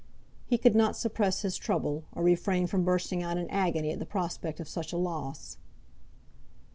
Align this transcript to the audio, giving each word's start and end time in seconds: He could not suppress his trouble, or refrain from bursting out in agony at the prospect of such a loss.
He 0.47 0.57
could 0.57 0.73
not 0.75 0.97
suppress 0.97 1.43
his 1.43 1.57
trouble, 1.57 2.05
or 2.13 2.23
refrain 2.23 2.65
from 2.65 2.83
bursting 2.83 3.21
out 3.21 3.37
in 3.37 3.47
agony 3.51 3.91
at 3.91 3.99
the 3.99 4.05
prospect 4.07 4.59
of 4.59 4.67
such 4.67 4.91
a 4.91 4.97
loss. 4.97 5.57